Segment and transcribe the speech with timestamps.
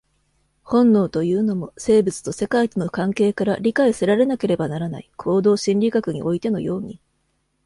[0.63, 6.99] 本能というのも、生物と世界との関係から理解せられなければならない、行動心理学においてのように。